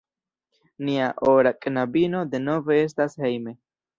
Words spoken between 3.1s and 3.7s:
hejme!